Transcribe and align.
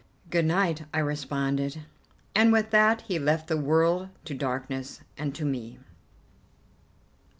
"Good 0.31 0.45
night," 0.45 0.85
I 0.95 0.97
responded, 0.97 1.81
and 2.33 2.51
with 2.51 2.71
that 2.71 3.01
he 3.01 3.19
left 3.19 3.45
the 3.47 3.55
world 3.55 4.09
to 4.25 4.33
darkness 4.33 5.01
and 5.15 5.35
to 5.35 5.45
me. 5.45 5.77